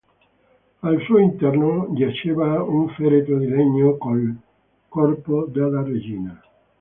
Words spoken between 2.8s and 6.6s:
feretro di legno col corpo della regina.